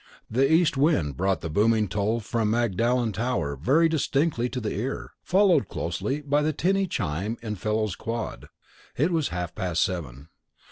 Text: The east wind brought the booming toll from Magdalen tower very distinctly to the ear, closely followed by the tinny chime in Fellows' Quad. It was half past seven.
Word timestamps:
The 0.31 0.51
east 0.51 0.77
wind 0.77 1.15
brought 1.15 1.41
the 1.41 1.49
booming 1.51 1.87
toll 1.87 2.21
from 2.21 2.49
Magdalen 2.49 3.11
tower 3.11 3.55
very 3.55 3.87
distinctly 3.87 4.49
to 4.49 4.59
the 4.59 4.73
ear, 4.73 5.11
closely 5.29 6.21
followed 6.21 6.23
by 6.27 6.41
the 6.41 6.51
tinny 6.53 6.87
chime 6.87 7.37
in 7.43 7.53
Fellows' 7.55 7.95
Quad. 7.95 8.47
It 8.97 9.11
was 9.11 9.27
half 9.27 9.53
past 9.53 9.83
seven. 9.83 10.29